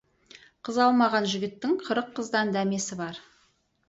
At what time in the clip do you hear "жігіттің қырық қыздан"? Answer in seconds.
1.33-2.55